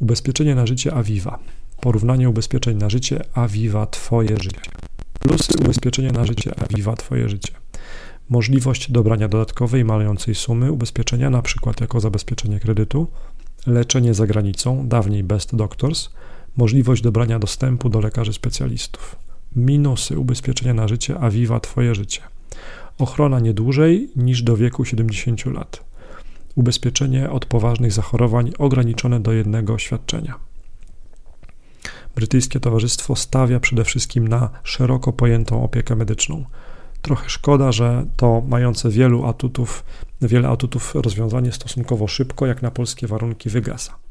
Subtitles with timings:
[0.00, 1.38] Ubezpieczenie na życie Aviva.
[1.80, 4.60] Porównanie ubezpieczeń na życie Aviva Twoje życie.
[5.20, 7.52] Plusy ubezpieczenia na życie Aviva Twoje życie.
[8.28, 11.72] Możliwość dobrania dodatkowej malejącej sumy ubezpieczenia, np.
[11.80, 13.06] jako zabezpieczenie kredytu,
[13.66, 16.08] leczenie za granicą, dawniej Best Doctors,
[16.56, 19.16] możliwość dobrania dostępu do lekarzy specjalistów.
[19.56, 22.20] Minusy ubezpieczenia na życie Aviva Twoje życie.
[22.98, 25.84] Ochrona nie dłużej niż do wieku 70 lat.
[26.56, 30.34] Ubezpieczenie od poważnych zachorowań ograniczone do jednego świadczenia.
[32.14, 36.44] Brytyjskie Towarzystwo stawia przede wszystkim na szeroko pojętą opiekę medyczną.
[37.02, 39.84] Trochę szkoda, że to mające wielu atutów,
[40.22, 44.05] wiele atutów rozwiązanie stosunkowo szybko, jak na polskie warunki, wygasa.